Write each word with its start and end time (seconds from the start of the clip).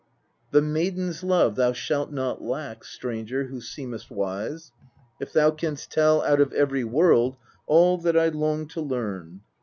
8. 0.47 0.51
The 0.53 0.61
maiden's 0.63 1.21
love 1.23 1.55
thou 1.55 1.73
shalt 1.73 2.11
not 2.11 2.41
lack, 2.41 2.83
stranger, 2.83 3.43
who 3.43 3.61
seemest 3.61 4.09
wise! 4.09 4.71
if 5.19 5.31
thou 5.31 5.51
canst 5.51 5.91
tell 5.91 6.23
out 6.23 6.41
of 6.41 6.51
every 6.53 6.83
world 6.83 7.35
all 7.67 7.99
that 7.99 8.17
I 8.17 8.29
long 8.29 8.67
to 8.69 8.81
learn. 8.81 9.41
3. 9.41 9.41